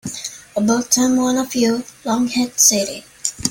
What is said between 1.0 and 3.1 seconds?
one of you lunkheads said it.